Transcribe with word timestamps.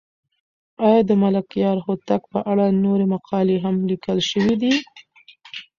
آیا 0.87 1.01
د 1.09 1.11
ملکیار 1.23 1.77
هوتک 1.85 2.21
په 2.33 2.39
اړه 2.51 2.65
نورې 2.85 3.05
مقالې 3.13 3.57
هم 3.63 3.75
لیکل 3.89 4.17
شوې 4.31 4.55
دي؟ 4.61 4.73